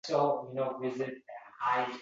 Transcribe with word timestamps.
Otning 0.19 0.61
urg‘ochisi. 0.63 1.11